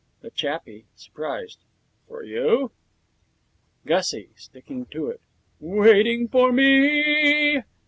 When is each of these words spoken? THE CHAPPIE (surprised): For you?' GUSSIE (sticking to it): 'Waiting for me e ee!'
THE 0.21 0.31
CHAPPIE 0.31 0.87
(surprised): 0.95 1.59
For 2.07 2.23
you?' 2.23 2.71
GUSSIE 3.85 4.31
(sticking 4.35 4.87
to 4.87 5.11
it): 5.11 5.21
'Waiting 5.59 6.27
for 6.27 6.51
me 6.51 6.63
e 6.63 7.57
ee!' 7.57 7.63